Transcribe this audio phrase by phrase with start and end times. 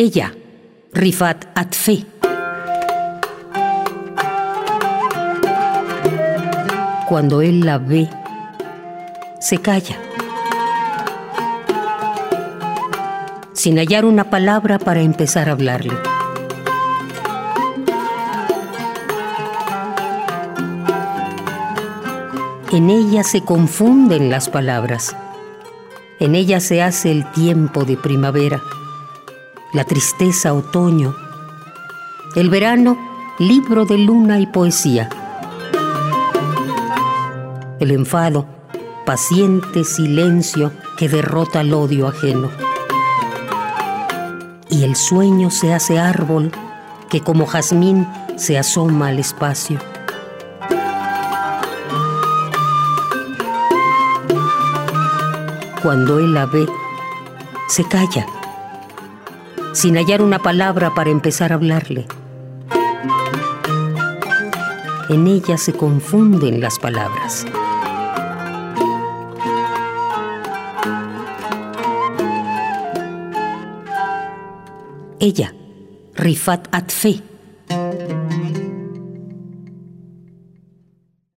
[0.00, 0.32] Ella,
[0.92, 2.06] Rifat Atfe.
[7.08, 8.08] Cuando él la ve,
[9.40, 9.96] se calla.
[13.54, 15.98] Sin hallar una palabra para empezar a hablarle.
[22.70, 25.16] En ella se confunden las palabras.
[26.20, 28.62] En ella se hace el tiempo de primavera,
[29.72, 31.14] la tristeza otoño,
[32.34, 32.98] el verano
[33.38, 35.08] libro de luna y poesía,
[37.80, 38.58] el enfado
[39.08, 42.50] paciente silencio que derrota el odio ajeno.
[44.68, 46.52] Y el sueño se hace árbol
[47.08, 48.06] que como jazmín
[48.36, 49.78] se asoma al espacio.
[55.82, 56.68] Cuando él la ve,
[57.68, 58.26] se calla,
[59.72, 62.06] sin hallar una palabra para empezar a hablarle.
[65.08, 67.46] En ella se confunden las palabras.
[75.20, 75.54] Ella,
[76.14, 77.22] Rifat Atfe.